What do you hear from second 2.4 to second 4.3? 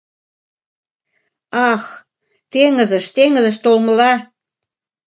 теҥызыш, теҥызыш толмыла...